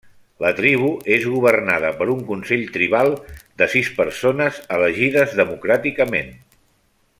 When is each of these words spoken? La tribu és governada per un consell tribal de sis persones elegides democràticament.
La 0.43 0.51
tribu 0.59 0.87
és 1.15 1.25
governada 1.33 1.91
per 1.99 2.07
un 2.13 2.23
consell 2.31 2.63
tribal 2.79 3.13
de 3.63 3.69
sis 3.75 3.93
persones 4.01 4.59
elegides 4.79 5.37
democràticament. 5.45 6.37